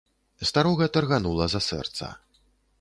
Старога 0.49 0.87
тарганула 0.95 1.47
за 1.57 1.61
сэрца. 1.69 2.11